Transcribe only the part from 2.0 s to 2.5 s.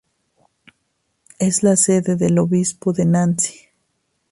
del